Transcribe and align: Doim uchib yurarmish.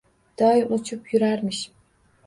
Doim 0.41 0.73
uchib 0.79 1.13
yurarmish. 1.15 1.65